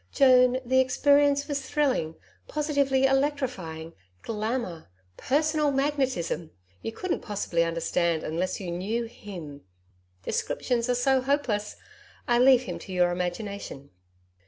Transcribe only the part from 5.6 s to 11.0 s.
magnetism.... You couldn't possibly understand unless you knew HIM. Descriptions are